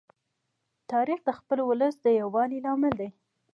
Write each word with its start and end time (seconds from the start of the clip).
تاریخ 0.91 1.19
د 1.25 1.29
خپل 1.39 1.57
ولس 1.69 1.95
د 2.01 2.07
یووالي 2.19 2.59
لامل 2.65 2.93
دی. 3.01 3.09